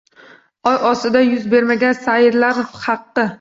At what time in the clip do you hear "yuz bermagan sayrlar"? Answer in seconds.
1.27-2.63